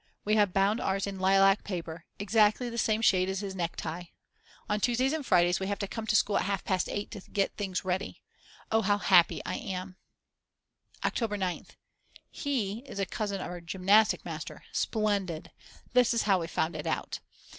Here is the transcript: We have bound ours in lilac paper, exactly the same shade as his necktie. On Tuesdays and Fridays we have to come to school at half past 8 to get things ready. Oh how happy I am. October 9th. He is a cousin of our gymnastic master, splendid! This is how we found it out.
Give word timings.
We 0.25 0.33
have 0.35 0.51
bound 0.51 0.81
ours 0.81 1.05
in 1.05 1.19
lilac 1.19 1.63
paper, 1.63 2.05
exactly 2.17 2.71
the 2.71 2.77
same 2.79 3.03
shade 3.03 3.29
as 3.29 3.41
his 3.41 3.53
necktie. 3.55 4.05
On 4.67 4.79
Tuesdays 4.79 5.13
and 5.13 5.23
Fridays 5.23 5.59
we 5.59 5.67
have 5.67 5.77
to 5.77 5.87
come 5.87 6.07
to 6.07 6.15
school 6.15 6.39
at 6.39 6.45
half 6.45 6.63
past 6.63 6.89
8 6.89 7.11
to 7.11 7.21
get 7.31 7.55
things 7.55 7.85
ready. 7.85 8.19
Oh 8.71 8.81
how 8.81 8.97
happy 8.97 9.45
I 9.45 9.57
am. 9.57 9.97
October 11.05 11.37
9th. 11.37 11.75
He 12.31 12.79
is 12.87 12.97
a 12.97 13.05
cousin 13.05 13.41
of 13.41 13.47
our 13.51 13.61
gymnastic 13.61 14.25
master, 14.25 14.63
splendid! 14.71 15.51
This 15.93 16.15
is 16.15 16.23
how 16.23 16.39
we 16.39 16.47
found 16.47 16.75
it 16.75 16.87
out. 16.87 17.19